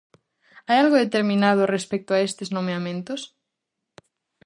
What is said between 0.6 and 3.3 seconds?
Hai algo determinado respecto a estes nomeamentos?